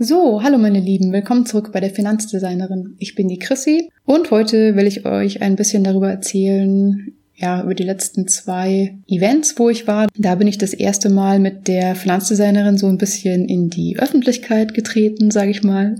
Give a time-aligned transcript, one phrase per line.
[0.00, 2.94] So, hallo meine Lieben, willkommen zurück bei der Finanzdesignerin.
[3.00, 7.74] Ich bin die Chrissy und heute will ich euch ein bisschen darüber erzählen, ja, über
[7.74, 10.06] die letzten zwei Events, wo ich war.
[10.16, 14.72] Da bin ich das erste Mal mit der Finanzdesignerin so ein bisschen in die Öffentlichkeit
[14.72, 15.96] getreten, sage ich mal.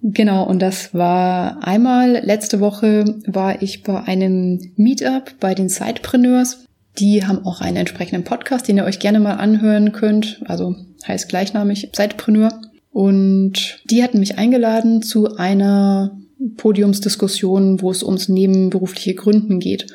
[0.00, 6.64] Genau, und das war einmal letzte Woche war ich bei einem Meetup bei den Sidepreneurs.
[6.98, 10.40] Die haben auch einen entsprechenden Podcast, den ihr euch gerne mal anhören könnt.
[10.46, 10.76] Also
[11.06, 12.58] heißt gleichnamig Sidepreneur.
[12.96, 16.16] Und die hatten mich eingeladen zu einer
[16.56, 19.88] Podiumsdiskussion, wo es ums nebenberufliche Gründen geht.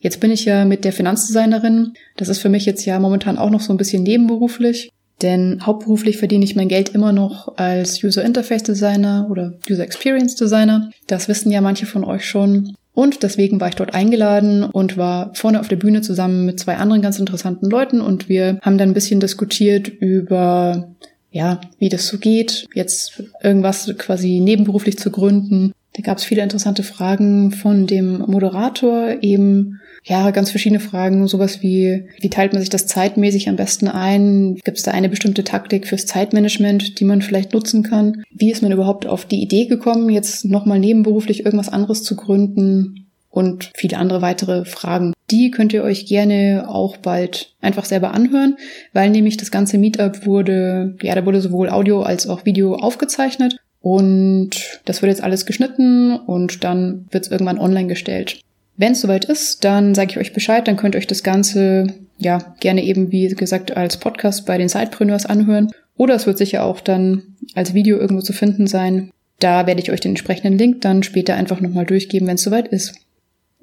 [0.00, 1.92] Jetzt bin ich ja mit der Finanzdesignerin.
[2.16, 4.88] Das ist für mich jetzt ja momentan auch noch so ein bisschen nebenberuflich.
[5.20, 10.34] Denn hauptberuflich verdiene ich mein Geld immer noch als User Interface Designer oder User Experience
[10.34, 10.90] Designer.
[11.06, 12.74] Das wissen ja manche von euch schon.
[12.94, 16.76] Und deswegen war ich dort eingeladen und war vorne auf der Bühne zusammen mit zwei
[16.76, 20.94] anderen ganz interessanten Leuten und wir haben dann ein bisschen diskutiert über
[21.38, 25.72] ja, wie das so geht, jetzt irgendwas quasi nebenberuflich zu gründen.
[25.92, 31.62] Da gab es viele interessante Fragen von dem Moderator, eben ja, ganz verschiedene Fragen, sowas
[31.62, 34.56] wie, wie teilt man sich das zeitmäßig am besten ein?
[34.64, 38.24] Gibt es da eine bestimmte Taktik fürs Zeitmanagement, die man vielleicht nutzen kann?
[38.32, 42.97] Wie ist man überhaupt auf die Idee gekommen, jetzt nochmal nebenberuflich irgendwas anderes zu gründen?
[43.30, 45.12] Und viele andere weitere Fragen.
[45.30, 48.56] Die könnt ihr euch gerne auch bald einfach selber anhören,
[48.94, 53.56] weil nämlich das ganze Meetup wurde, ja, da wurde sowohl Audio als auch Video aufgezeichnet
[53.80, 58.40] und das wird jetzt alles geschnitten und dann wird es irgendwann online gestellt.
[58.76, 61.94] Wenn es soweit ist, dann sage ich euch Bescheid, dann könnt ihr euch das Ganze
[62.16, 65.70] ja gerne eben, wie gesagt, als Podcast bei den Sidepreneurs anhören.
[65.96, 69.10] Oder es wird sicher auch dann als Video irgendwo zu finden sein.
[69.40, 72.68] Da werde ich euch den entsprechenden Link dann später einfach nochmal durchgeben, wenn es soweit
[72.68, 72.94] ist.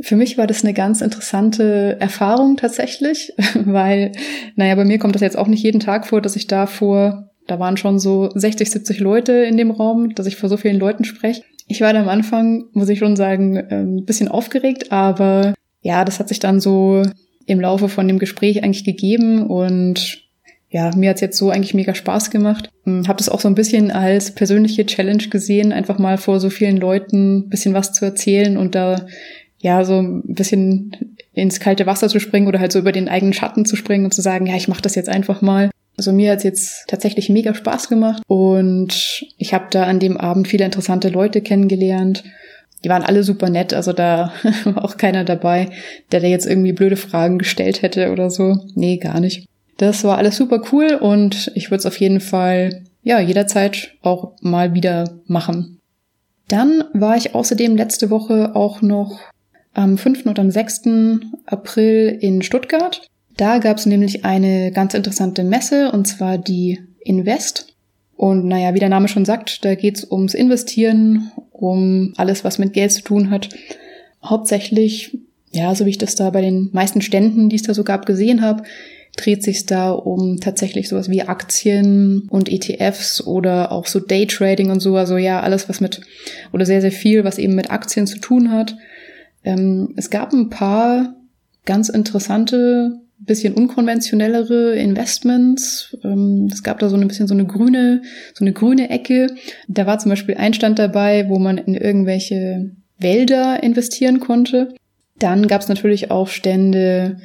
[0.01, 3.33] Für mich war das eine ganz interessante Erfahrung tatsächlich,
[3.65, 4.11] weil,
[4.55, 7.29] naja, bei mir kommt das jetzt auch nicht jeden Tag vor, dass ich da vor,
[7.47, 10.79] da waren schon so 60, 70 Leute in dem Raum, dass ich vor so vielen
[10.79, 11.43] Leuten spreche.
[11.67, 16.03] Ich war da am Anfang, muss ich schon sagen, ähm, ein bisschen aufgeregt, aber ja,
[16.03, 17.03] das hat sich dann so
[17.45, 20.23] im Laufe von dem Gespräch eigentlich gegeben und
[20.69, 22.69] ja, mir hat's jetzt so eigentlich mega Spaß gemacht.
[22.83, 26.49] Hm, Habe das auch so ein bisschen als persönliche Challenge gesehen, einfach mal vor so
[26.49, 29.05] vielen Leuten bisschen was zu erzählen und da
[29.65, 33.33] ja, so ein bisschen ins kalte Wasser zu springen oder halt so über den eigenen
[33.33, 35.71] Schatten zu springen und zu sagen, ja, ich mache das jetzt einfach mal.
[35.97, 40.47] Also mir hat's jetzt tatsächlich mega Spaß gemacht und ich habe da an dem Abend
[40.47, 42.23] viele interessante Leute kennengelernt.
[42.83, 44.33] Die waren alle super nett, also da
[44.65, 45.71] war auch keiner dabei,
[46.11, 48.57] der da jetzt irgendwie blöde Fragen gestellt hätte oder so.
[48.75, 49.47] Nee, gar nicht.
[49.77, 54.33] Das war alles super cool und ich würde es auf jeden Fall, ja, jederzeit auch
[54.41, 55.79] mal wieder machen.
[56.49, 59.19] Dann war ich außerdem letzte Woche auch noch
[59.75, 60.25] am 5.
[60.25, 60.83] und am 6.
[61.45, 63.07] April in Stuttgart.
[63.37, 67.75] Da gab es nämlich eine ganz interessante Messe, und zwar die Invest.
[68.15, 72.71] Und naja, wie der Name schon sagt, da geht's ums Investieren, um alles, was mit
[72.71, 73.49] Geld zu tun hat.
[74.23, 75.17] Hauptsächlich,
[75.51, 78.05] ja, so wie ich das da bei den meisten Ständen, die es da so gab,
[78.05, 78.63] gesehen habe,
[79.17, 84.79] dreht sich da um tatsächlich sowas wie Aktien und ETFs oder auch so Daytrading und
[84.79, 84.95] so.
[84.95, 85.99] Also ja, alles, was mit,
[86.53, 88.77] oder sehr, sehr viel, was eben mit Aktien zu tun hat.
[89.45, 91.15] Ähm, es gab ein paar
[91.65, 95.95] ganz interessante, bisschen unkonventionellere Investments.
[96.03, 98.01] Ähm, es gab da so ein bisschen so eine grüne,
[98.33, 99.27] so eine grüne Ecke.
[99.67, 104.73] Da war zum Beispiel ein Stand dabei, wo man in irgendwelche Wälder investieren konnte.
[105.17, 107.17] Dann gab es natürlich auch Stände,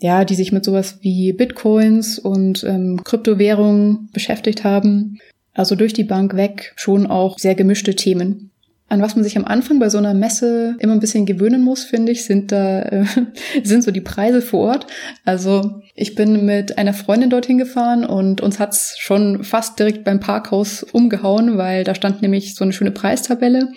[0.00, 5.18] ja, die sich mit sowas wie Bitcoins und ähm, Kryptowährungen beschäftigt haben.
[5.54, 8.50] Also durch die Bank weg schon auch sehr gemischte Themen.
[8.90, 11.84] An was man sich am Anfang bei so einer Messe immer ein bisschen gewöhnen muss,
[11.84, 13.04] finde ich, sind da äh,
[13.62, 14.86] sind so die Preise vor Ort.
[15.24, 20.20] Also ich bin mit einer Freundin dorthin gefahren und uns hat's schon fast direkt beim
[20.20, 23.68] Parkhaus umgehauen, weil da stand nämlich so eine schöne Preistabelle.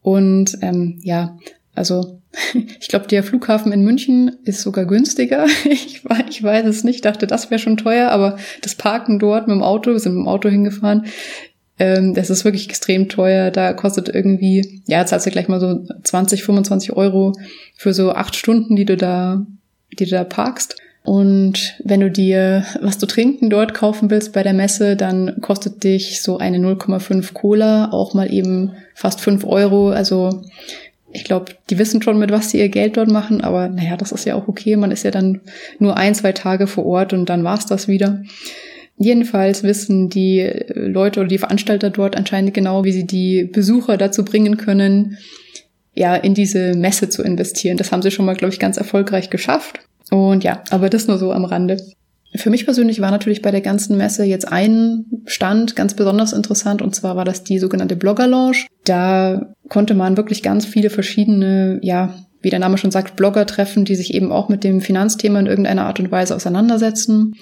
[0.00, 1.36] Und ähm, ja,
[1.74, 2.22] also
[2.80, 5.46] ich glaube, der Flughafen in München ist sogar günstiger.
[5.64, 9.56] Ich, ich weiß es nicht, dachte, das wäre schon teuer, aber das Parken dort mit
[9.56, 11.06] dem Auto, wir sind mit dem Auto hingefahren,
[11.78, 13.50] ähm, das ist wirklich extrem teuer.
[13.50, 17.32] Da kostet irgendwie, ja, zahlst du gleich mal so 20, 25 Euro
[17.74, 19.44] für so acht Stunden, die du da,
[19.98, 20.76] die du da parkst.
[21.06, 25.84] Und wenn du dir was zu trinken dort kaufen willst bei der Messe, dann kostet
[25.84, 29.90] dich so eine 0,5 Cola auch mal eben fast fünf Euro.
[29.90, 30.42] Also
[31.12, 34.10] ich glaube, die wissen schon, mit was sie ihr Geld dort machen, aber naja, das
[34.10, 34.74] ist ja auch okay.
[34.74, 35.42] Man ist ja dann
[35.78, 38.22] nur ein, zwei Tage vor Ort und dann war's das wieder.
[38.98, 44.24] Jedenfalls wissen die Leute oder die Veranstalter dort anscheinend genau, wie sie die Besucher dazu
[44.24, 45.18] bringen können,
[45.94, 47.76] ja, in diese Messe zu investieren.
[47.76, 49.80] Das haben sie schon mal, glaube ich, ganz erfolgreich geschafft.
[50.10, 51.78] Und ja, aber das nur so am Rande.
[52.34, 56.82] Für mich persönlich war natürlich bei der ganzen Messe jetzt ein Stand ganz besonders interessant
[56.82, 58.66] und zwar war das die sogenannte Blogger Lounge.
[58.84, 63.84] Da konnte man wirklich ganz viele verschiedene, ja, wie der Name schon sagt, Blogger treffen,
[63.84, 67.34] die sich eben auch mit dem Finanzthema in irgendeiner Art und Weise auseinandersetzen.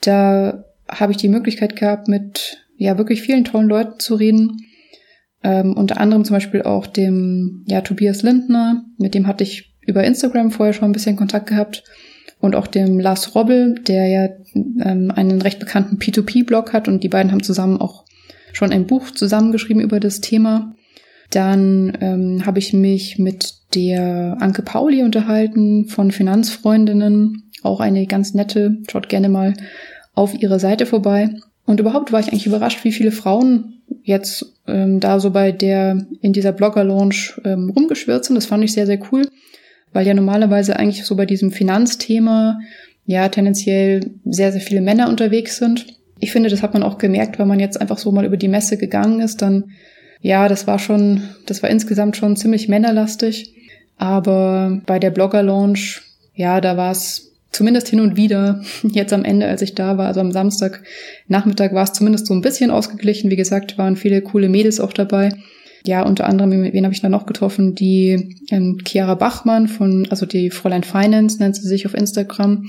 [0.00, 4.66] Da habe ich die Möglichkeit gehabt, mit ja wirklich vielen tollen Leuten zu reden.
[5.42, 10.04] Ähm, unter anderem zum Beispiel auch dem ja Tobias Lindner, mit dem hatte ich über
[10.04, 11.84] Instagram vorher schon ein bisschen Kontakt gehabt
[12.40, 17.08] und auch dem Lars Robbel, der ja ähm, einen recht bekannten P2P-Blog hat und die
[17.08, 18.04] beiden haben zusammen auch
[18.52, 20.74] schon ein Buch zusammengeschrieben über das Thema.
[21.30, 28.32] Dann ähm, habe ich mich mit der Anke Pauli unterhalten von Finanzfreundinnen, auch eine ganz
[28.32, 29.54] nette, schaut gerne mal
[30.16, 31.30] auf ihre Seite vorbei.
[31.64, 36.04] Und überhaupt war ich eigentlich überrascht, wie viele Frauen jetzt ähm, da so bei der
[36.20, 38.34] in dieser Blogger-Launch ähm, rumgeschwirrt sind.
[38.34, 39.28] Das fand ich sehr, sehr cool
[39.96, 42.60] weil ja normalerweise eigentlich so bei diesem Finanzthema
[43.06, 45.86] ja tendenziell sehr, sehr viele Männer unterwegs sind.
[46.18, 48.48] Ich finde, das hat man auch gemerkt, weil man jetzt einfach so mal über die
[48.48, 49.70] Messe gegangen ist, dann
[50.20, 53.54] ja, das war schon, das war insgesamt schon ziemlich männerlastig.
[53.96, 56.02] Aber bei der Blogger-Launch,
[56.34, 57.25] ja, da war es
[57.56, 60.82] zumindest hin und wieder, jetzt am Ende, als ich da war, also am Samstag
[61.28, 63.30] Nachmittag war es zumindest so ein bisschen ausgeglichen.
[63.30, 65.30] Wie gesagt, waren viele coole Mädels auch dabei
[65.86, 67.74] ja, unter anderem, wen habe ich da noch getroffen?
[67.74, 72.66] Die ähm, Chiara Bachmann von, also die Fräulein Finance nennt sie sich auf Instagram.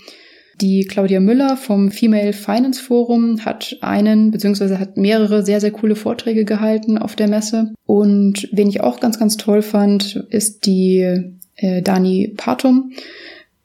[0.62, 5.96] Die Claudia Müller vom Female Finance Forum hat einen, beziehungsweise hat mehrere sehr, sehr coole
[5.96, 7.74] Vorträge gehalten auf der Messe.
[7.86, 12.92] Und wen ich auch ganz, ganz toll fand, ist die äh, Dani Patum.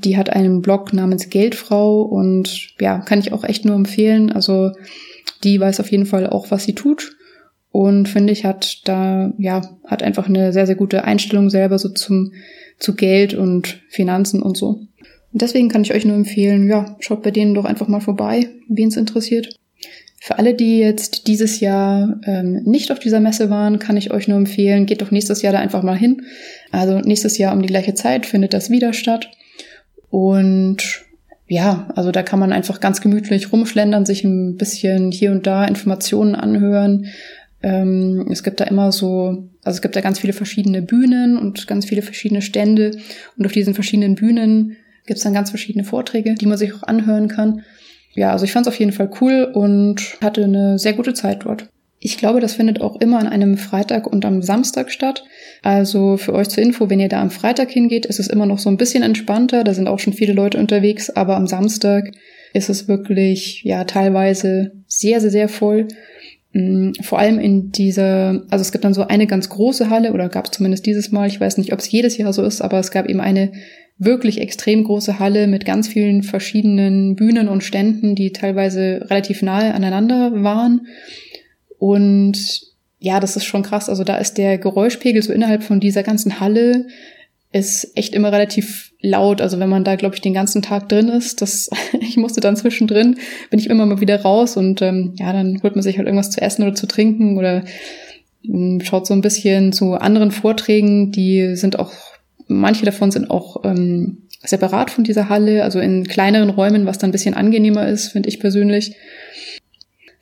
[0.04, 4.32] Die hat einen Blog namens Geldfrau und ja, kann ich auch echt nur empfehlen.
[4.32, 4.72] Also
[5.44, 7.16] die weiß auf jeden Fall auch, was sie tut
[7.72, 11.88] und finde ich hat da ja hat einfach eine sehr sehr gute Einstellung selber so
[11.88, 12.32] zum
[12.78, 14.80] zu Geld und Finanzen und so.
[15.32, 18.48] Und deswegen kann ich euch nur empfehlen, ja, schaut bei denen doch einfach mal vorbei,
[18.68, 19.56] wen es interessiert.
[20.20, 24.28] Für alle, die jetzt dieses Jahr ähm, nicht auf dieser Messe waren, kann ich euch
[24.28, 26.22] nur empfehlen, geht doch nächstes Jahr da einfach mal hin.
[26.70, 29.30] Also nächstes Jahr um die gleiche Zeit findet das wieder statt.
[30.12, 31.06] Und
[31.46, 35.64] ja, also da kann man einfach ganz gemütlich rumschlendern, sich ein bisschen hier und da
[35.64, 37.06] Informationen anhören,
[37.62, 41.66] ähm, es gibt da immer so, also es gibt da ganz viele verschiedene Bühnen und
[41.66, 42.98] ganz viele verschiedene Stände.
[43.38, 44.76] Und auf diesen verschiedenen Bühnen
[45.06, 47.62] gibt es dann ganz verschiedene Vorträge, die man sich auch anhören kann.
[48.14, 51.44] Ja, also ich fand es auf jeden Fall cool und hatte eine sehr gute Zeit
[51.44, 51.71] dort.
[52.04, 55.22] Ich glaube, das findet auch immer an einem Freitag und am Samstag statt.
[55.62, 58.58] Also für euch zur Info, wenn ihr da am Freitag hingeht, ist es immer noch
[58.58, 59.62] so ein bisschen entspannter.
[59.62, 62.10] Da sind auch schon viele Leute unterwegs, aber am Samstag
[62.54, 65.86] ist es wirklich, ja, teilweise sehr, sehr, sehr voll.
[66.52, 70.28] Mm, vor allem in dieser, also es gibt dann so eine ganz große Halle oder
[70.28, 72.80] gab es zumindest dieses Mal, ich weiß nicht, ob es jedes Jahr so ist, aber
[72.80, 73.52] es gab eben eine
[73.98, 79.72] wirklich extrem große Halle mit ganz vielen verschiedenen Bühnen und Ständen, die teilweise relativ nahe
[79.72, 80.88] aneinander waren.
[81.82, 82.38] Und
[83.00, 83.88] ja, das ist schon krass.
[83.88, 86.86] Also da ist der Geräuschpegel so innerhalb von dieser ganzen Halle
[87.50, 89.40] ist echt immer relativ laut.
[89.40, 91.68] Also wenn man da, glaube ich, den ganzen Tag drin ist, das,
[92.00, 93.16] ich musste dann zwischendrin,
[93.50, 96.30] bin ich immer mal wieder raus und ähm, ja, dann holt man sich halt irgendwas
[96.30, 97.64] zu essen oder zu trinken oder
[98.44, 101.92] ähm, schaut so ein bisschen zu anderen Vorträgen, die sind auch,
[102.46, 107.08] manche davon sind auch ähm, separat von dieser Halle, also in kleineren Räumen, was dann
[107.10, 108.94] ein bisschen angenehmer ist, finde ich persönlich.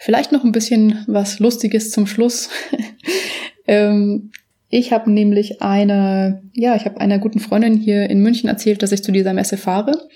[0.02, 2.48] Vielleicht noch ein bisschen was Lustiges zum Schluss.
[3.66, 4.30] ähm,
[4.70, 8.92] ich habe nämlich eine, ja, ich habe einer guten Freundin hier in München erzählt, dass
[8.92, 10.08] ich zu dieser Messe fahre.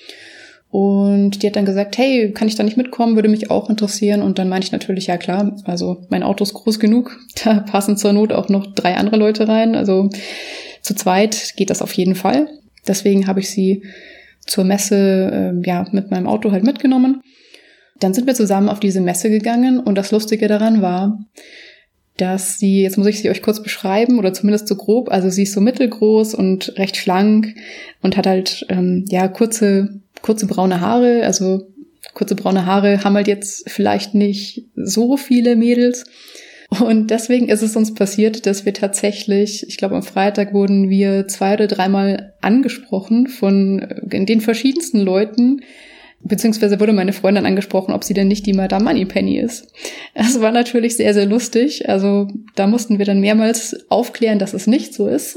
[0.71, 3.15] Und die hat dann gesagt, hey, kann ich da nicht mitkommen?
[3.15, 4.23] Würde mich auch interessieren.
[4.23, 7.19] Und dann meinte ich natürlich, ja klar, also mein Auto ist groß genug.
[7.45, 9.75] Da passen zur Not auch noch drei andere Leute rein.
[9.77, 10.09] Also
[10.81, 12.49] zu zweit geht das auf jeden Fall.
[12.89, 13.83] Deswegen habe ich sie
[14.47, 17.21] zur Messe äh, ja mit meinem Auto halt mitgenommen.
[18.01, 21.19] Dann sind wir zusammen auf diese Messe gegangen und das Lustige daran war,
[22.17, 25.45] dass sie, jetzt muss ich sie euch kurz beschreiben oder zumindest so grob, also sie
[25.45, 27.55] ist so mittelgroß und recht schlank
[28.03, 31.67] und hat halt ähm, ja kurze kurze braune Haare, also
[32.15, 36.05] kurze braune Haare haben halt jetzt vielleicht nicht so viele Mädels.
[36.81, 41.29] Und deswegen ist es uns passiert, dass wir tatsächlich, ich glaube am Freitag wurden wir
[41.29, 45.61] zwei oder dreimal angesprochen von den verschiedensten Leuten,
[46.25, 49.73] beziehungsweise wurde meine Freundin angesprochen, ob sie denn nicht die Madame Moneypenny ist.
[50.15, 51.89] Das war natürlich sehr, sehr lustig.
[51.89, 55.37] Also da mussten wir dann mehrmals aufklären, dass es nicht so ist.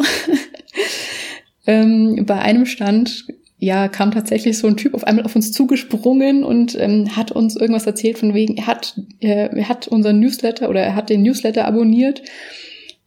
[1.67, 3.25] ähm, bei einem Stand
[3.59, 7.55] ja, kam tatsächlich so ein Typ auf einmal auf uns zugesprungen und ähm, hat uns
[7.55, 11.23] irgendwas erzählt von wegen, er hat, äh, er hat unseren Newsletter oder er hat den
[11.23, 12.21] Newsletter abonniert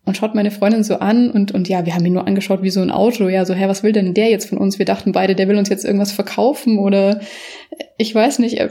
[0.04, 2.70] und schaut meine Freundin so an und, und ja, wir haben ihn nur angeschaut wie
[2.70, 3.28] so ein Auto.
[3.28, 4.78] Ja, so, hä, was will denn der jetzt von uns?
[4.78, 7.20] Wir dachten beide, der will uns jetzt irgendwas verkaufen oder
[7.98, 8.58] ich weiß nicht.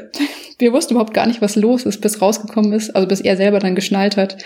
[0.60, 3.60] Wir wussten überhaupt gar nicht, was los ist, bis rausgekommen ist, also bis er selber
[3.60, 4.44] dann geschnallt hat.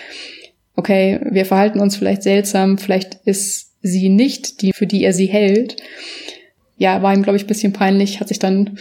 [0.76, 5.26] Okay, wir verhalten uns vielleicht seltsam, vielleicht ist sie nicht die, für die er sie
[5.26, 5.76] hält.
[6.76, 8.78] Ja, war ihm, glaube ich, bisschen peinlich, hat sich dann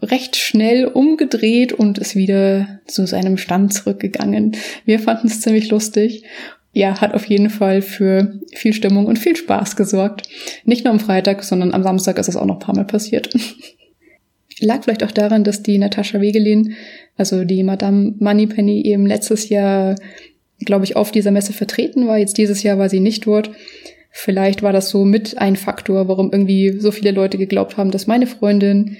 [0.00, 4.56] recht schnell umgedreht und ist wieder zu seinem Stand zurückgegangen.
[4.84, 6.24] Wir fanden es ziemlich lustig
[6.76, 10.28] ja, hat auf jeden Fall für viel Stimmung und viel Spaß gesorgt.
[10.66, 13.32] Nicht nur am Freitag, sondern am Samstag ist es auch noch ein paar Mal passiert.
[14.60, 16.74] Lag vielleicht auch daran, dass die Natascha Wegelin,
[17.16, 19.96] also die Madame Moneypenny, eben letztes Jahr,
[20.66, 22.18] glaube ich, auf dieser Messe vertreten war.
[22.18, 23.50] Jetzt dieses Jahr war sie nicht dort.
[24.10, 28.06] Vielleicht war das so mit ein Faktor, warum irgendwie so viele Leute geglaubt haben, dass
[28.06, 28.98] meine Freundin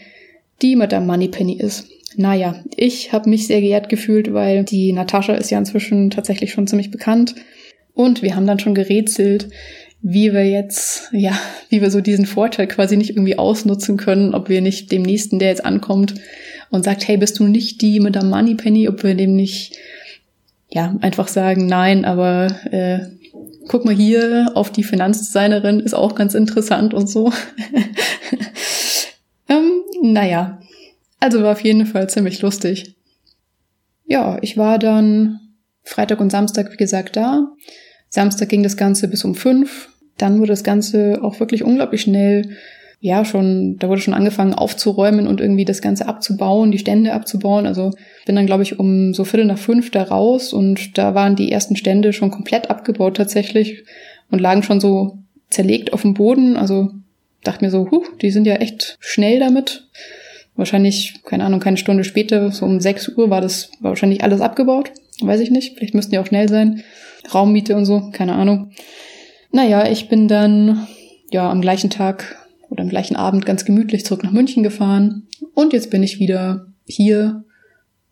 [0.63, 1.91] die Madame Moneypenny ist.
[2.17, 6.67] Naja, ich habe mich sehr geehrt gefühlt, weil die Natascha ist ja inzwischen tatsächlich schon
[6.67, 7.35] ziemlich bekannt.
[7.97, 9.49] Und wir haben dann schon gerätselt,
[10.03, 11.33] wie wir jetzt, ja,
[11.71, 15.39] wie wir so diesen Vorteil quasi nicht irgendwie ausnutzen können, ob wir nicht dem nächsten,
[15.39, 16.15] der jetzt ankommt
[16.71, 19.79] und sagt, hey, bist du nicht die mit der Moneypenny, ob wir dem nicht,
[20.69, 22.99] ja, einfach sagen, nein, aber äh,
[23.67, 27.33] guck mal hier auf die Finanzdesignerin, ist auch ganz interessant und so.
[29.49, 29.73] ähm,
[30.03, 30.61] naja,
[31.19, 32.95] also war auf jeden Fall ziemlich lustig.
[34.05, 35.41] Ja, ich war dann
[35.83, 37.55] Freitag und Samstag, wie gesagt, da.
[38.09, 39.89] Samstag ging das Ganze bis um fünf.
[40.19, 42.57] Dann wurde das Ganze auch wirklich unglaublich schnell,
[43.01, 47.67] ja, schon, da wurde schon angefangen aufzuräumen und irgendwie das Ganze abzubauen, die Stände abzubauen.
[47.67, 47.93] Also
[48.25, 51.53] bin dann, glaube ich, um so Viertel nach fünf da raus und da waren die
[51.53, 53.85] ersten Stände schon komplett abgebaut tatsächlich
[54.31, 55.19] und lagen schon so
[55.51, 56.57] zerlegt auf dem Boden.
[56.57, 56.91] Also
[57.45, 59.89] dachte mir so, huh, die sind ja echt schnell damit.
[60.57, 64.41] Wahrscheinlich, keine Ahnung, keine Stunde später, so um sechs Uhr war das war wahrscheinlich alles
[64.41, 64.91] abgebaut.
[65.21, 65.77] Weiß ich nicht.
[65.77, 66.83] Vielleicht müssten die auch schnell sein.
[67.33, 68.71] Raummiete und so, keine Ahnung.
[69.53, 70.87] Naja, ich bin dann
[71.31, 72.37] ja am gleichen Tag
[72.71, 76.67] oder am gleichen Abend ganz gemütlich zurück nach München gefahren und jetzt bin ich wieder
[76.85, 77.45] hier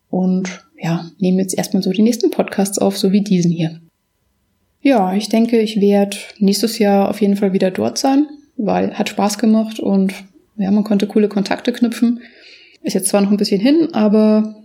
[0.09, 3.81] und ja, nehme jetzt erstmal so die nächsten Podcasts auf, so wie diesen hier.
[4.81, 9.09] Ja, ich denke, ich werde nächstes Jahr auf jeden Fall wieder dort sein, weil hat
[9.09, 10.13] Spaß gemacht und
[10.57, 12.21] ja, man konnte coole Kontakte knüpfen.
[12.81, 14.55] Ist jetzt zwar noch ein bisschen hin, aber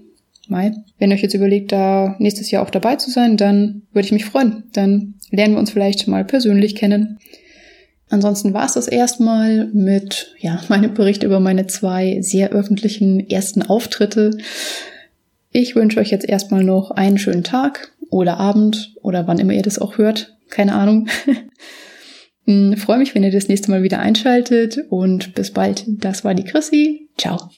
[0.50, 0.72] Mai.
[0.98, 4.12] Wenn ihr euch jetzt überlegt, da nächstes Jahr auch dabei zu sein, dann würde ich
[4.12, 4.64] mich freuen.
[4.72, 7.18] Dann lernen wir uns vielleicht mal persönlich kennen.
[8.10, 13.62] Ansonsten war es das erstmal mit ja, meinem Bericht über meine zwei sehr öffentlichen ersten
[13.62, 14.36] Auftritte.
[15.52, 19.62] Ich wünsche euch jetzt erstmal noch einen schönen Tag oder Abend oder wann immer ihr
[19.62, 20.36] das auch hört.
[20.48, 21.08] Keine Ahnung.
[22.46, 25.84] Hm, freue mich, wenn ihr das nächste Mal wieder einschaltet und bis bald.
[25.86, 27.08] Das war die Chrissy.
[27.16, 27.48] Ciao.